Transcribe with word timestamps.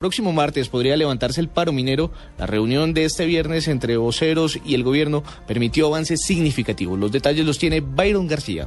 Próximo 0.00 0.32
martes 0.32 0.70
podría 0.70 0.96
levantarse 0.96 1.42
el 1.42 1.50
paro 1.50 1.74
minero. 1.74 2.10
La 2.38 2.46
reunión 2.46 2.94
de 2.94 3.04
este 3.04 3.26
viernes 3.26 3.68
entre 3.68 3.98
voceros 3.98 4.58
y 4.64 4.74
el 4.74 4.82
gobierno 4.82 5.22
permitió 5.46 5.88
avances 5.88 6.22
significativos. 6.22 6.98
Los 6.98 7.12
detalles 7.12 7.44
los 7.44 7.58
tiene 7.58 7.82
Byron 7.82 8.26
García. 8.26 8.66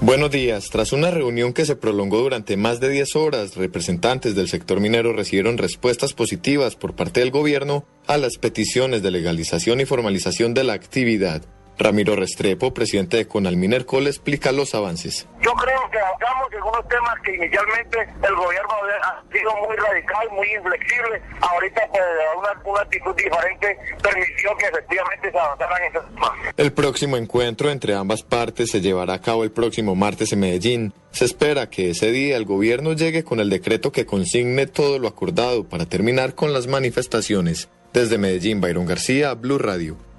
Buenos 0.00 0.30
días. 0.30 0.70
Tras 0.70 0.92
una 0.92 1.10
reunión 1.10 1.54
que 1.54 1.66
se 1.66 1.74
prolongó 1.74 2.20
durante 2.20 2.56
más 2.56 2.78
de 2.78 2.88
10 2.88 3.16
horas, 3.16 3.56
representantes 3.56 4.36
del 4.36 4.46
sector 4.46 4.78
minero 4.78 5.12
recibieron 5.12 5.58
respuestas 5.58 6.12
positivas 6.12 6.76
por 6.76 6.94
parte 6.94 7.18
del 7.18 7.32
gobierno 7.32 7.84
a 8.06 8.16
las 8.16 8.38
peticiones 8.38 9.02
de 9.02 9.10
legalización 9.10 9.80
y 9.80 9.86
formalización 9.86 10.54
de 10.54 10.62
la 10.62 10.74
actividad. 10.74 11.42
Ramiro 11.80 12.14
Restrepo, 12.14 12.74
presidente 12.74 13.16
de 13.16 13.26
Conalminercol, 13.26 14.06
explica 14.06 14.52
los 14.52 14.74
avances. 14.74 15.26
Yo 15.40 15.52
creo 15.54 15.90
que 15.90 15.98
avanzamos 15.98 16.52
en 16.52 16.62
unos 16.62 16.86
temas 16.88 17.14
que 17.24 17.34
inicialmente 17.34 17.98
el 18.22 18.34
gobierno 18.34 18.70
ha 19.02 19.22
sido 19.32 19.50
muy 19.66 19.76
radical, 19.76 20.28
muy 20.30 20.46
inflexible. 20.52 21.22
Ahorita, 21.40 21.80
pues, 21.90 22.02
una, 22.36 22.70
una 22.70 22.80
actitud 22.82 23.14
diferente 23.16 23.78
permitió 24.02 24.56
que 24.58 24.66
efectivamente 24.66 25.30
se 25.30 25.38
avanzaran 25.38 25.82
esos 25.84 26.04
temas. 26.14 26.30
El 26.58 26.72
próximo 26.72 27.16
encuentro 27.16 27.70
entre 27.70 27.94
ambas 27.94 28.22
partes 28.22 28.70
se 28.70 28.82
llevará 28.82 29.14
a 29.14 29.20
cabo 29.22 29.42
el 29.44 29.50
próximo 29.50 29.94
martes 29.94 30.34
en 30.34 30.40
Medellín. 30.40 30.92
Se 31.12 31.24
espera 31.24 31.70
que 31.70 31.90
ese 31.90 32.12
día 32.12 32.36
el 32.36 32.44
gobierno 32.44 32.92
llegue 32.92 33.24
con 33.24 33.40
el 33.40 33.48
decreto 33.48 33.90
que 33.90 34.04
consigne 34.04 34.66
todo 34.66 34.98
lo 34.98 35.08
acordado 35.08 35.64
para 35.64 35.86
terminar 35.86 36.34
con 36.34 36.52
las 36.52 36.66
manifestaciones. 36.66 37.70
Desde 37.94 38.18
Medellín, 38.18 38.60
Byron 38.60 38.84
García, 38.84 39.32
Blue 39.32 39.58
Radio. 39.58 40.09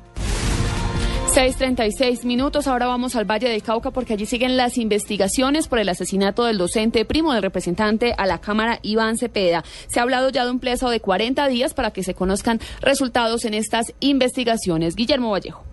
6.36 1.34 2.26
minutos. 2.26 2.67
Ahora 2.67 2.88
vamos 2.88 3.16
al 3.16 3.23
Valle 3.23 3.48
del 3.48 3.63
Cauca 3.63 3.91
porque 3.91 4.12
allí 4.12 4.26
siguen 4.26 4.58
las 4.58 4.77
investigaciones 4.77 5.70
por 5.70 5.80
el 5.80 5.88
asesinato 5.88 6.44
del 6.44 6.58
docente 6.58 7.05
primo 7.05 7.31
del 7.31 7.41
representante 7.41 8.13
a 8.17 8.26
la 8.26 8.41
Cámara 8.41 8.80
Iván 8.81 9.17
Cepeda. 9.17 9.63
Se 9.88 10.02
ha 10.02 10.03
hablado 10.03 10.30
ya 10.30 10.44
de 10.44 10.52
un 10.52 10.59
plazo 10.59 10.89
de 10.89 10.99
40 10.99 11.48
días 11.48 11.73
para 11.73 11.91
que 11.91 12.03
se 12.03 12.16
conozcan 12.16 12.59
resultados 12.81 13.45
en 13.45 13.53
estas 13.53 13.94
investigaciones. 14.02 14.97
Guillermo 14.97 15.31
Vallejo. 15.31 15.64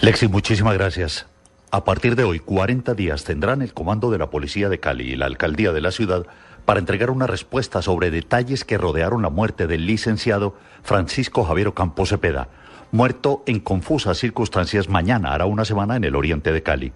Lexi, 0.00 0.28
muchísimas 0.28 0.72
gracias. 0.72 1.26
A 1.70 1.84
partir 1.84 2.16
de 2.16 2.24
hoy, 2.24 2.38
40 2.38 2.94
días 2.94 3.24
tendrán 3.24 3.60
el 3.60 3.74
comando 3.74 4.10
de 4.10 4.16
la 4.16 4.30
Policía 4.30 4.70
de 4.70 4.80
Cali 4.80 5.12
y 5.12 5.16
la 5.16 5.26
Alcaldía 5.26 5.72
de 5.72 5.82
la 5.82 5.90
ciudad 5.90 6.24
para 6.64 6.80
entregar 6.80 7.10
una 7.10 7.26
respuesta 7.26 7.82
sobre 7.82 8.10
detalles 8.10 8.64
que 8.64 8.78
rodearon 8.78 9.20
la 9.20 9.28
muerte 9.28 9.66
del 9.66 9.84
licenciado 9.84 10.56
Francisco 10.82 11.44
Javier 11.44 11.74
Campos 11.74 12.08
Cepeda 12.08 12.48
muerto 12.92 13.42
en 13.46 13.60
confusas 13.60 14.18
circunstancias 14.18 14.88
mañana, 14.88 15.32
hará 15.32 15.46
una 15.46 15.64
semana, 15.64 15.96
en 15.96 16.04
el 16.04 16.16
oriente 16.16 16.52
de 16.52 16.62
Cali. 16.62 16.92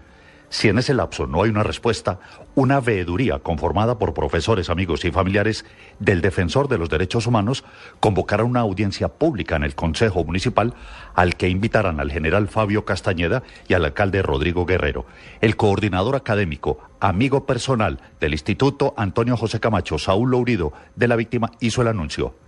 Si 0.54 0.68
en 0.68 0.78
ese 0.78 0.94
lapso 0.94 1.26
no 1.26 1.42
hay 1.42 1.50
una 1.50 1.64
respuesta, 1.64 2.20
una 2.54 2.78
veeduría 2.78 3.40
conformada 3.40 3.98
por 3.98 4.14
profesores, 4.14 4.70
amigos 4.70 5.04
y 5.04 5.10
familiares 5.10 5.64
del 5.98 6.20
defensor 6.20 6.68
de 6.68 6.78
los 6.78 6.88
derechos 6.88 7.26
humanos 7.26 7.64
convocará 7.98 8.44
una 8.44 8.60
audiencia 8.60 9.08
pública 9.08 9.56
en 9.56 9.64
el 9.64 9.74
Consejo 9.74 10.22
Municipal 10.22 10.74
al 11.16 11.34
que 11.34 11.48
invitarán 11.48 11.98
al 11.98 12.12
general 12.12 12.46
Fabio 12.46 12.84
Castañeda 12.84 13.42
y 13.66 13.74
al 13.74 13.84
alcalde 13.84 14.22
Rodrigo 14.22 14.64
Guerrero. 14.64 15.06
El 15.40 15.56
coordinador 15.56 16.14
académico, 16.14 16.78
amigo 17.00 17.46
personal 17.46 18.00
del 18.20 18.34
Instituto 18.34 18.94
Antonio 18.96 19.36
José 19.36 19.58
Camacho, 19.58 19.98
Saúl 19.98 20.30
Lourido, 20.30 20.72
de 20.94 21.08
la 21.08 21.16
víctima, 21.16 21.50
hizo 21.58 21.82
el 21.82 21.88
anuncio. 21.88 22.43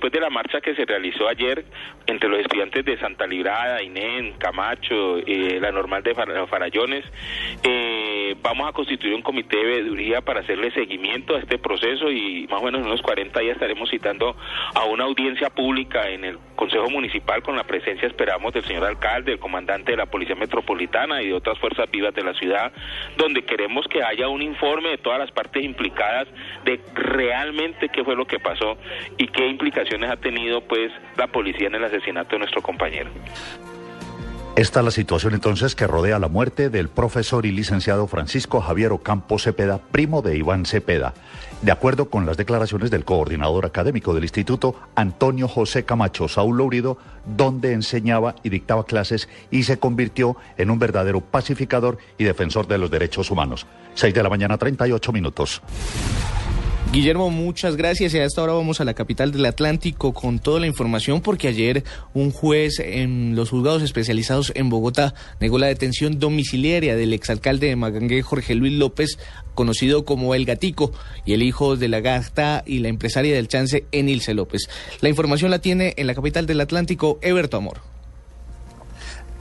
Después 0.00 0.14
de 0.14 0.20
la 0.20 0.30
marcha 0.30 0.62
que 0.62 0.74
se 0.74 0.86
realizó 0.86 1.28
ayer 1.28 1.62
entre 2.06 2.30
los 2.30 2.40
estudiantes 2.40 2.86
de 2.86 2.98
Santa 2.98 3.26
Librada, 3.26 3.82
Inén, 3.82 4.32
Camacho, 4.38 5.18
eh, 5.18 5.58
la 5.60 5.70
normal 5.70 6.02
de 6.02 6.14
Farallones, 6.14 7.04
eh, 7.62 8.19
vamos 8.42 8.68
a 8.68 8.72
constituir 8.72 9.14
un 9.14 9.22
comité 9.22 9.56
de 9.56 9.64
veeduría 9.64 10.20
para 10.20 10.40
hacerle 10.40 10.70
seguimiento 10.72 11.36
a 11.36 11.38
este 11.38 11.58
proceso 11.58 12.10
y 12.10 12.46
más 12.48 12.60
o 12.60 12.64
menos 12.64 12.80
en 12.80 12.86
unos 12.86 13.02
40 13.02 13.40
días 13.40 13.54
estaremos 13.54 13.90
citando 13.90 14.36
a 14.74 14.84
una 14.84 15.04
audiencia 15.04 15.50
pública 15.50 16.08
en 16.08 16.24
el 16.24 16.38
Consejo 16.56 16.90
Municipal 16.90 17.42
con 17.42 17.56
la 17.56 17.64
presencia, 17.64 18.06
esperamos, 18.06 18.52
del 18.52 18.64
señor 18.64 18.84
alcalde, 18.84 19.32
del 19.32 19.40
comandante 19.40 19.92
de 19.92 19.96
la 19.96 20.06
Policía 20.06 20.36
Metropolitana 20.36 21.22
y 21.22 21.28
de 21.28 21.34
otras 21.34 21.58
fuerzas 21.58 21.90
vivas 21.90 22.14
de 22.14 22.22
la 22.22 22.34
ciudad, 22.34 22.72
donde 23.16 23.42
queremos 23.42 23.86
que 23.88 24.02
haya 24.02 24.28
un 24.28 24.42
informe 24.42 24.90
de 24.90 24.98
todas 24.98 25.18
las 25.18 25.30
partes 25.30 25.64
implicadas 25.64 26.28
de 26.64 26.80
realmente 26.94 27.88
qué 27.88 28.04
fue 28.04 28.16
lo 28.16 28.26
que 28.26 28.38
pasó 28.38 28.76
y 29.16 29.28
qué 29.28 29.46
implicaciones 29.46 30.10
ha 30.10 30.16
tenido 30.16 30.60
pues 30.60 30.92
la 31.16 31.26
policía 31.28 31.68
en 31.68 31.76
el 31.76 31.84
asesinato 31.84 32.32
de 32.32 32.40
nuestro 32.40 32.62
compañero. 32.62 33.10
Esta 34.56 34.80
es 34.80 34.84
la 34.84 34.90
situación 34.90 35.34
entonces 35.34 35.74
que 35.74 35.86
rodea 35.86 36.18
la 36.18 36.28
muerte 36.28 36.70
del 36.70 36.88
profesor 36.88 37.46
y 37.46 37.52
licenciado 37.52 38.06
Francisco 38.08 38.60
Javier 38.60 38.92
Ocampo 38.92 39.38
Cepeda, 39.38 39.78
primo 39.78 40.22
de 40.22 40.36
Iván 40.36 40.66
Cepeda. 40.66 41.14
De 41.62 41.70
acuerdo 41.70 42.10
con 42.10 42.26
las 42.26 42.36
declaraciones 42.36 42.90
del 42.90 43.04
coordinador 43.04 43.64
académico 43.64 44.12
del 44.12 44.24
instituto, 44.24 44.74
Antonio 44.96 45.46
José 45.46 45.84
Camacho 45.84 46.26
Saúl 46.26 46.58
Lourido, 46.58 46.98
donde 47.24 47.72
enseñaba 47.72 48.34
y 48.42 48.48
dictaba 48.48 48.84
clases 48.84 49.28
y 49.50 49.62
se 49.62 49.78
convirtió 49.78 50.36
en 50.58 50.70
un 50.70 50.78
verdadero 50.80 51.20
pacificador 51.20 51.98
y 52.18 52.24
defensor 52.24 52.66
de 52.66 52.78
los 52.78 52.90
derechos 52.90 53.30
humanos. 53.30 53.66
6 53.94 54.12
de 54.12 54.22
la 54.22 54.30
mañana, 54.30 54.58
38 54.58 55.12
minutos. 55.12 55.62
Guillermo, 56.92 57.30
muchas 57.30 57.76
gracias. 57.76 58.14
Y 58.14 58.18
a 58.18 58.24
esta 58.24 58.42
hora 58.42 58.52
vamos 58.52 58.80
a 58.80 58.84
la 58.84 58.94
capital 58.94 59.30
del 59.30 59.46
Atlántico 59.46 60.12
con 60.12 60.40
toda 60.40 60.58
la 60.58 60.66
información 60.66 61.20
porque 61.20 61.46
ayer 61.46 61.84
un 62.14 62.32
juez 62.32 62.80
en 62.80 63.36
los 63.36 63.50
juzgados 63.50 63.82
especializados 63.82 64.50
en 64.56 64.70
Bogotá 64.70 65.14
negó 65.38 65.58
la 65.58 65.68
detención 65.68 66.18
domiciliaria 66.18 66.96
del 66.96 67.12
exalcalde 67.12 67.68
de 67.68 67.76
Magangué, 67.76 68.22
Jorge 68.22 68.56
Luis 68.56 68.72
López, 68.72 69.20
conocido 69.54 70.04
como 70.04 70.34
El 70.34 70.46
Gatico, 70.46 70.90
y 71.24 71.34
el 71.34 71.44
hijo 71.44 71.76
de 71.76 71.86
la 71.86 72.00
gata 72.00 72.64
y 72.66 72.80
la 72.80 72.88
empresaria 72.88 73.36
del 73.36 73.46
chance, 73.46 73.84
Enilce 73.92 74.34
López. 74.34 74.68
La 75.00 75.08
información 75.08 75.52
la 75.52 75.60
tiene 75.60 75.94
en 75.96 76.08
la 76.08 76.16
capital 76.16 76.46
del 76.46 76.60
Atlántico, 76.60 77.20
Eberto 77.22 77.56
Amor. 77.56 77.89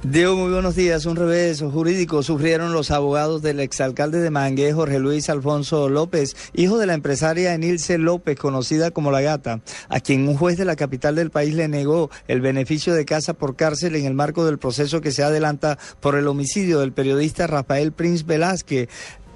Diego, 0.01 0.37
muy 0.37 0.49
buenos 0.49 0.77
días. 0.77 1.05
Un 1.05 1.17
revés 1.17 1.61
jurídico 1.61 2.23
sufrieron 2.23 2.71
los 2.71 2.89
abogados 2.89 3.41
del 3.41 3.59
exalcalde 3.59 4.21
de 4.21 4.29
Mangué, 4.29 4.71
Jorge 4.71 4.97
Luis 4.97 5.29
Alfonso 5.29 5.89
López, 5.89 6.37
hijo 6.53 6.77
de 6.77 6.85
la 6.85 6.93
empresaria 6.93 7.53
Enilce 7.53 7.97
López, 7.97 8.39
conocida 8.39 8.91
como 8.91 9.11
La 9.11 9.19
Gata, 9.19 9.59
a 9.89 9.99
quien 9.99 10.29
un 10.29 10.37
juez 10.37 10.57
de 10.57 10.63
la 10.63 10.77
capital 10.77 11.15
del 11.15 11.31
país 11.31 11.53
le 11.53 11.67
negó 11.67 12.09
el 12.29 12.39
beneficio 12.39 12.93
de 12.93 13.03
casa 13.03 13.33
por 13.33 13.57
cárcel 13.57 13.93
en 13.97 14.05
el 14.05 14.13
marco 14.13 14.45
del 14.45 14.57
proceso 14.57 15.01
que 15.01 15.11
se 15.11 15.21
adelanta 15.21 15.77
por 15.99 16.15
el 16.15 16.29
homicidio 16.29 16.79
del 16.79 16.93
periodista 16.93 17.45
Rafael 17.45 17.91
Prince 17.91 18.23
Velázquez, 18.23 18.87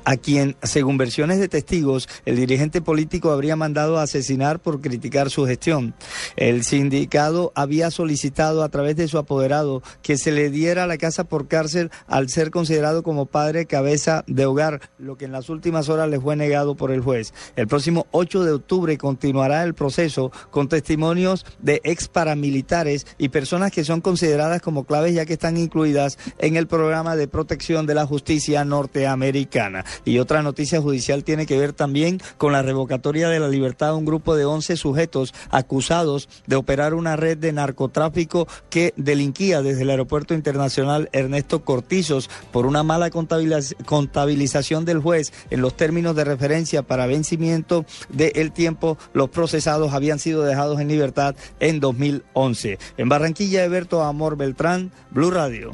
a 0.05 0.17
quien, 0.17 0.55
según 0.63 0.97
versiones 0.97 1.39
de 1.39 1.47
testigos, 1.47 2.09
el 2.25 2.35
dirigente 2.35 2.81
político 2.81 3.31
habría 3.31 3.55
mandado 3.55 3.97
a 3.97 4.03
asesinar 4.03 4.59
por 4.59 4.81
criticar 4.81 5.29
su 5.29 5.45
gestión. 5.45 5.93
El 6.35 6.63
sindicado 6.63 7.51
había 7.55 7.91
solicitado 7.91 8.63
a 8.63 8.69
través 8.69 8.95
de 8.95 9.07
su 9.07 9.17
apoderado 9.17 9.81
que 10.01 10.17
se 10.17 10.31
le 10.31 10.49
diera 10.49 10.87
la 10.87 10.97
casa 10.97 11.23
por 11.23 11.47
cárcel 11.47 11.91
al 12.07 12.29
ser 12.29 12.51
considerado 12.51 13.03
como 13.03 13.25
padre 13.25 13.65
cabeza 13.65 14.23
de 14.27 14.45
hogar, 14.45 14.81
lo 14.97 15.17
que 15.17 15.25
en 15.25 15.31
las 15.31 15.49
últimas 15.49 15.89
horas 15.89 16.09
le 16.09 16.19
fue 16.19 16.35
negado 16.35 16.75
por 16.75 16.91
el 16.91 17.01
juez. 17.01 17.33
El 17.55 17.67
próximo 17.67 18.07
8 18.11 18.43
de 18.43 18.51
octubre 18.51 18.97
continuará 18.97 19.63
el 19.63 19.73
proceso 19.73 20.31
con 20.51 20.67
testimonios 20.67 21.45
de 21.59 21.81
ex 21.83 22.07
paramilitares 22.07 23.05
y 23.17 23.29
personas 23.29 23.71
que 23.71 23.83
son 23.83 24.01
consideradas 24.01 24.61
como 24.61 24.85
claves 24.85 25.13
ya 25.13 25.25
que 25.25 25.33
están 25.33 25.57
incluidas 25.57 26.17
en 26.39 26.55
el 26.55 26.67
programa 26.67 27.15
de 27.15 27.27
protección 27.27 27.85
de 27.85 27.95
la 27.95 28.05
justicia 28.05 28.65
norteamericana. 28.65 29.85
Y 30.05 30.19
otra 30.19 30.41
noticia 30.41 30.81
judicial 30.81 31.23
tiene 31.23 31.45
que 31.45 31.57
ver 31.57 31.73
también 31.73 32.19
con 32.37 32.53
la 32.53 32.61
revocatoria 32.61 33.29
de 33.29 33.39
la 33.39 33.47
libertad 33.47 33.87
de 33.87 33.93
un 33.93 34.05
grupo 34.05 34.35
de 34.35 34.45
11 34.45 34.77
sujetos 34.77 35.33
acusados 35.49 36.29
de 36.47 36.55
operar 36.55 36.93
una 36.93 37.15
red 37.15 37.37
de 37.37 37.53
narcotráfico 37.53 38.47
que 38.69 38.93
delinquía 38.97 39.61
desde 39.61 39.83
el 39.83 39.89
Aeropuerto 39.89 40.33
Internacional 40.33 41.09
Ernesto 41.11 41.63
Cortizos 41.63 42.29
por 42.51 42.65
una 42.65 42.83
mala 42.83 43.09
contabilización 43.09 44.85
del 44.85 44.99
juez 44.99 45.33
en 45.49 45.61
los 45.61 45.75
términos 45.75 46.15
de 46.15 46.23
referencia 46.23 46.83
para 46.83 47.07
vencimiento 47.07 47.85
del 48.09 48.51
tiempo. 48.51 48.97
Los 49.13 49.29
procesados 49.29 49.93
habían 49.93 50.19
sido 50.19 50.43
dejados 50.43 50.79
en 50.79 50.87
libertad 50.87 51.35
en 51.59 51.79
2011. 51.79 52.79
En 52.97 53.09
Barranquilla, 53.09 53.63
Eberto 53.63 54.03
Amor 54.03 54.37
Beltrán, 54.37 54.91
Blue 55.11 55.31
Radio. 55.31 55.71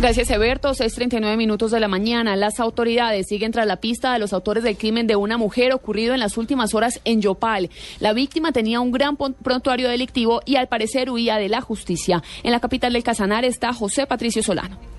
Gracias, 0.00 0.30
Eberto. 0.30 0.74
6:39 0.74 1.36
minutos 1.36 1.70
de 1.70 1.78
la 1.78 1.86
mañana. 1.86 2.34
Las 2.34 2.58
autoridades 2.58 3.28
siguen 3.28 3.52
tras 3.52 3.66
la 3.66 3.76
pista 3.76 4.12
de 4.12 4.18
los 4.18 4.32
autores 4.32 4.64
del 4.64 4.76
crimen 4.76 5.06
de 5.06 5.14
una 5.14 5.38
mujer 5.38 5.72
ocurrido 5.72 6.12
en 6.12 6.20
las 6.20 6.36
últimas 6.36 6.74
horas 6.74 7.00
en 7.04 7.20
Yopal. 7.20 7.70
La 8.00 8.12
víctima 8.12 8.50
tenía 8.50 8.80
un 8.80 8.90
gran 8.90 9.16
prontuario 9.16 9.88
delictivo 9.88 10.40
y 10.44 10.56
al 10.56 10.66
parecer 10.66 11.08
huía 11.08 11.36
de 11.36 11.48
la 11.48 11.60
justicia. 11.60 12.22
En 12.42 12.50
la 12.50 12.60
capital 12.60 12.92
del 12.94 13.04
Casanar 13.04 13.44
está 13.44 13.72
José 13.72 14.06
Patricio 14.06 14.42
Solano. 14.42 14.91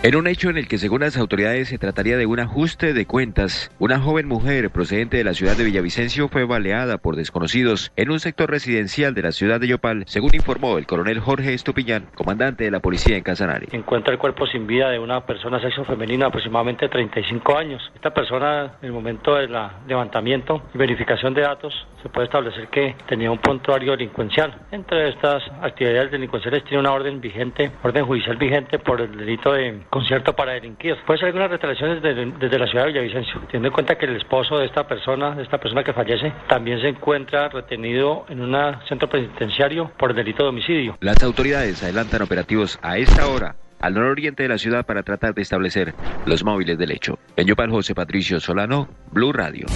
En 0.00 0.14
un 0.14 0.28
hecho 0.28 0.48
en 0.48 0.56
el 0.56 0.68
que 0.68 0.78
según 0.78 1.00
las 1.00 1.16
autoridades 1.16 1.70
se 1.70 1.76
trataría 1.76 2.16
de 2.16 2.24
un 2.24 2.38
ajuste 2.38 2.92
de 2.92 3.04
cuentas, 3.04 3.72
una 3.80 3.98
joven 3.98 4.28
mujer 4.28 4.70
procedente 4.70 5.16
de 5.16 5.24
la 5.24 5.34
ciudad 5.34 5.56
de 5.56 5.64
Villavicencio 5.64 6.28
fue 6.28 6.44
baleada 6.44 6.98
por 6.98 7.16
desconocidos 7.16 7.90
en 7.96 8.12
un 8.12 8.20
sector 8.20 8.48
residencial 8.48 9.12
de 9.12 9.22
la 9.22 9.32
ciudad 9.32 9.58
de 9.58 9.66
Yopal, 9.66 10.04
según 10.06 10.36
informó 10.36 10.78
el 10.78 10.86
coronel 10.86 11.18
Jorge 11.18 11.52
Estupiñán, 11.52 12.06
comandante 12.14 12.62
de 12.62 12.70
la 12.70 12.78
policía 12.78 13.16
en 13.16 13.24
Casanare. 13.24 13.66
Encuentra 13.72 14.12
el 14.12 14.20
cuerpo 14.20 14.46
sin 14.46 14.68
vida 14.68 14.88
de 14.88 15.00
una 15.00 15.26
persona 15.26 15.60
sexo 15.60 15.84
femenino 15.84 16.26
de 16.26 16.28
aproximadamente 16.28 16.88
35 16.88 17.58
años. 17.58 17.82
Esta 17.96 18.14
persona, 18.14 18.74
en 18.80 18.86
el 18.86 18.92
momento 18.92 19.34
del 19.34 19.52
levantamiento 19.88 20.62
y 20.72 20.78
verificación 20.78 21.34
de 21.34 21.40
datos, 21.40 21.74
se 22.04 22.08
puede 22.08 22.26
establecer 22.26 22.68
que 22.68 22.94
tenía 23.08 23.32
un 23.32 23.38
puntuario 23.38 23.90
delincuencial. 23.90 24.54
Entre 24.70 25.08
estas 25.08 25.42
actividades 25.60 26.12
delincuenciales 26.12 26.62
tiene 26.62 26.78
una 26.78 26.92
orden 26.92 27.20
vigente, 27.20 27.72
orden 27.82 28.06
judicial 28.06 28.36
vigente 28.36 28.78
por 28.78 29.00
el 29.00 29.16
delito 29.16 29.52
de 29.52 29.66
concierto 29.90 30.34
para 30.34 30.52
delinquir. 30.52 30.96
Puede 31.06 31.18
ser 31.18 31.28
algunas 31.28 31.50
restricciones 31.50 32.02
desde, 32.02 32.26
desde, 32.38 32.58
la 32.58 32.66
ciudad 32.66 32.86
de 32.86 32.92
Villavicencio, 32.92 33.40
teniendo 33.46 33.68
en 33.68 33.74
cuenta 33.74 33.96
que 33.96 34.06
el 34.06 34.16
esposo 34.16 34.58
de 34.58 34.66
esta 34.66 34.86
persona, 34.86 35.34
de 35.34 35.42
esta 35.42 35.58
persona 35.58 35.82
que 35.82 35.92
fallece, 35.92 36.32
también 36.48 36.80
se 36.80 36.88
encuentra 36.88 37.48
retenido 37.48 38.26
en 38.28 38.40
un 38.40 38.56
centro 38.88 39.08
penitenciario 39.08 39.90
por 39.98 40.10
el 40.10 40.16
delito 40.16 40.42
de 40.42 40.48
homicidio. 40.50 40.96
Las 41.00 41.22
autoridades 41.22 41.82
adelantan 41.82 42.22
operativos 42.22 42.78
a 42.82 42.98
esta 42.98 43.28
hora 43.28 43.56
al 43.80 43.94
nororiente 43.94 44.42
de 44.42 44.48
la 44.48 44.58
ciudad 44.58 44.84
para 44.84 45.02
tratar 45.02 45.34
de 45.34 45.42
establecer 45.42 45.94
los 46.26 46.44
móviles 46.44 46.78
del 46.78 46.90
hecho. 46.90 47.18
En 47.36 47.46
Yopal, 47.46 47.70
José 47.70 47.94
Patricio 47.94 48.40
Solano, 48.40 48.88
Blue 49.12 49.32
Radio. 49.32 49.66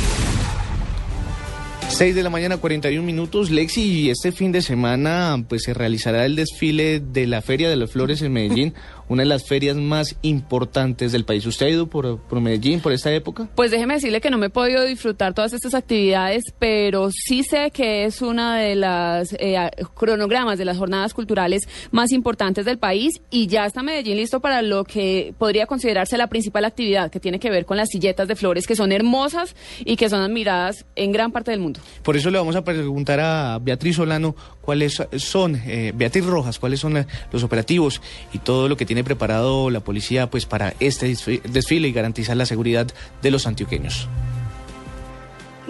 6 1.88 2.14
de 2.14 2.22
la 2.22 2.30
mañana, 2.30 2.56
41 2.56 3.04
minutos. 3.04 3.50
Lexi, 3.50 3.82
y 3.82 4.10
este 4.10 4.32
fin 4.32 4.50
de 4.50 4.62
semana 4.62 5.36
pues 5.46 5.64
se 5.64 5.74
realizará 5.74 6.24
el 6.24 6.36
desfile 6.36 7.00
de 7.00 7.26
la 7.26 7.42
Feria 7.42 7.68
de 7.68 7.76
las 7.76 7.92
Flores 7.92 8.22
en 8.22 8.32
Medellín, 8.32 8.74
una 9.08 9.22
de 9.22 9.28
las 9.28 9.46
ferias 9.46 9.76
más 9.76 10.16
importantes 10.22 11.12
del 11.12 11.24
país. 11.24 11.44
¿Usted 11.46 11.66
ha 11.66 11.70
ido 11.70 11.86
por, 11.86 12.18
por, 12.20 12.40
Medellín 12.40 12.80
por 12.80 12.92
esta 12.92 13.12
época? 13.12 13.48
Pues 13.54 13.70
déjeme 13.70 13.94
decirle 13.94 14.20
que 14.20 14.30
no 14.30 14.38
me 14.38 14.46
he 14.46 14.50
podido 14.50 14.84
disfrutar 14.84 15.34
todas 15.34 15.52
estas 15.52 15.74
actividades, 15.74 16.44
pero 16.58 17.10
sí 17.10 17.42
sé 17.42 17.70
que 17.70 18.04
es 18.04 18.22
una 18.22 18.56
de 18.56 18.74
las 18.74 19.34
eh, 19.38 19.56
cronogramas 19.94 20.58
de 20.58 20.64
las 20.64 20.78
jornadas 20.78 21.14
culturales 21.14 21.62
más 21.90 22.12
importantes 22.12 22.64
del 22.64 22.78
país 22.78 23.20
y 23.30 23.46
ya 23.46 23.66
está 23.66 23.82
Medellín 23.82 24.16
listo 24.16 24.40
para 24.40 24.62
lo 24.62 24.84
que 24.84 25.34
podría 25.38 25.66
considerarse 25.66 26.16
la 26.16 26.28
principal 26.28 26.64
actividad, 26.64 27.10
que 27.10 27.20
tiene 27.20 27.38
que 27.38 27.50
ver 27.50 27.66
con 27.66 27.76
las 27.76 27.88
silletas 27.88 28.28
de 28.28 28.36
flores, 28.36 28.66
que 28.66 28.76
son 28.76 28.92
hermosas 28.92 29.54
y 29.84 29.96
que 29.96 30.08
son 30.08 30.20
admiradas 30.20 30.86
en 30.96 31.12
gran 31.12 31.32
parte 31.32 31.50
del 31.50 31.60
mundo. 31.60 31.80
Por 32.02 32.16
eso 32.16 32.30
le 32.30 32.38
vamos 32.38 32.56
a 32.56 32.64
preguntar 32.64 33.20
a 33.20 33.58
Beatriz 33.60 33.96
Solano 33.96 34.34
cuáles 34.60 35.02
son, 35.16 35.60
eh, 35.66 35.92
Beatriz 35.94 36.24
Rojas, 36.24 36.58
cuáles 36.58 36.80
son 36.80 37.06
los 37.30 37.42
operativos 37.42 38.00
y 38.32 38.38
todo 38.38 38.68
lo 38.68 38.76
que 38.76 38.86
tiene 38.92 39.04
preparado 39.04 39.70
la 39.70 39.80
policía 39.80 40.28
pues 40.28 40.44
para 40.44 40.74
este 40.78 41.06
desfile 41.44 41.88
y 41.88 41.92
garantizar 41.92 42.36
la 42.36 42.44
seguridad 42.44 42.88
de 43.22 43.30
los 43.30 43.46
antioqueños. 43.46 44.06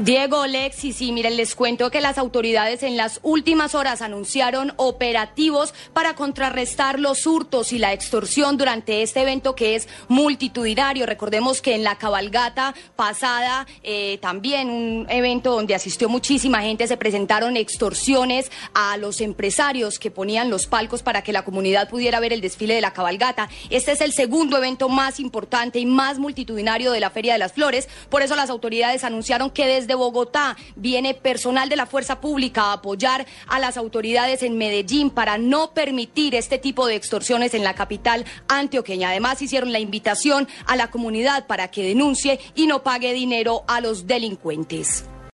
Diego, 0.05 0.49
Lexi, 0.49 0.93
sí, 0.93 1.13
miren, 1.13 1.37
les 1.37 1.55
cuento 1.55 1.93
que 1.93 2.01
las 2.01 2.19
autoridades 2.19 2.83
en 2.83 2.97
las 2.97 3.21
últimas 3.23 3.77
horas 3.77 4.03
anunciaron 4.03 4.73
operativos 4.77 5.73
para 5.93 6.17
contrarrestar 6.17 6.99
los 6.99 7.25
hurtos 7.25 7.73
y 7.73 7.79
la 7.79 7.93
extorsión 7.93 8.57
durante 8.57 9.03
este 9.03 9.23
evento 9.23 9.55
que 9.55 9.77
es 9.77 9.87
multitudinario. 10.09 11.07
Recordemos 11.07 11.63
que 11.63 11.77
en 11.77 11.85
la 11.85 11.99
cabalgata 11.99 12.75
pasada, 12.97 13.65
eh, 13.85 14.19
también 14.21 14.71
un 14.71 15.07
evento 15.09 15.53
donde 15.53 15.77
asistió 15.77 16.09
muchísima 16.09 16.63
gente, 16.63 16.89
se 16.89 16.97
presentaron 16.97 17.57
extorsiones 17.57 18.51
a 18.75 18.97
los 18.97 19.21
empresarios 19.21 20.01
que 20.01 20.11
ponían 20.11 20.51
los 20.51 20.67
palcos 20.67 21.05
para 21.05 21.23
que 21.23 21.33
la 21.33 21.45
comunidad 21.45 21.89
pudiera 21.89 22.19
ver 22.19 22.33
el 22.33 22.41
desfile 22.41 22.75
de 22.75 22.81
la 22.81 22.93
cabalgata. 22.93 23.49
Este 23.71 23.93
es 23.93 24.01
el 24.01 24.13
segundo 24.13 24.59
evento 24.59 24.89
más 24.89 25.21
importante 25.21 25.79
y 25.79 25.87
más 25.87 26.19
multitudinario 26.19 26.91
de 26.91 26.99
la 26.99 27.11
Feria 27.11 27.35
de 27.35 27.39
las 27.39 27.53
Flores. 27.53 27.89
Por 28.11 28.23
eso 28.23 28.35
las 28.35 28.51
autoridades 28.51 29.05
anunciaron 29.05 29.51
que 29.51 29.69
desde 29.69 29.92
de 29.93 29.97
Bogotá 29.97 30.57
viene 30.75 31.13
personal 31.13 31.69
de 31.69 31.77
la 31.77 31.85
fuerza 31.85 32.21
pública 32.21 32.63
a 32.63 32.73
apoyar 32.75 33.27
a 33.47 33.59
las 33.59 33.77
autoridades 33.77 34.43
en 34.43 34.57
Medellín 34.57 35.11
para 35.11 35.37
no 35.37 35.73
permitir 35.75 36.35
este 36.35 36.59
tipo 36.59 36.87
de 36.87 36.97
extorsiones 36.97 37.53
en 37.53 37.63
la 37.63 37.75
capital 37.75 38.25
antioqueña. 38.49 39.11
Además, 39.11 39.43
hicieron 39.43 39.73
la 39.73 39.81
invitación 39.81 40.49
a 40.67 40.77
la 40.77 40.91
comunidad 40.91 41.47
para 41.47 41.71
que 41.71 41.83
denuncie 41.83 42.41
y 42.55 42.67
no 42.67 42.83
pague 42.83 43.13
dinero 43.13 43.65
a 43.69 43.81
los 43.81 44.07
delincuentes. 44.07 45.05